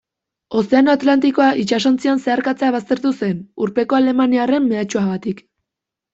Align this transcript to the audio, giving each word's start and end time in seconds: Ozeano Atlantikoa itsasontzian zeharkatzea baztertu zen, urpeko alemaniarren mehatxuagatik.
Ozeano 0.59 0.93
Atlantikoa 0.97 1.49
itsasontzian 1.63 2.21
zeharkatzea 2.23 2.71
baztertu 2.77 3.13
zen, 3.21 3.45
urpeko 3.67 4.01
alemaniarren 4.01 4.69
mehatxuagatik. 4.73 5.47